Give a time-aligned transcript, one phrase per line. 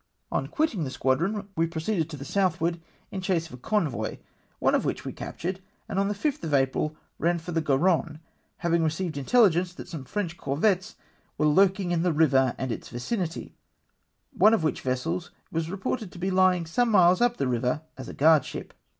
[0.31, 4.17] On quitting the squadron, we proceeded to the south ward in chase of a convoy,
[4.57, 7.61] one of which we captm^ed, and on the 5 th of April ran for the
[7.61, 8.19] Garonne,
[8.57, 10.95] having received intelli2;ence that some French corvettes
[11.37, 13.53] were lurking in the river and its vicinity,
[14.31, 18.09] one of which vessels was reported to be l3^ng some miles up the river as
[18.09, 18.73] a guardship.